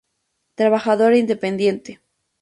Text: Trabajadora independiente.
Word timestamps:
Trabajadora 0.59 1.19
independiente. 1.23 1.91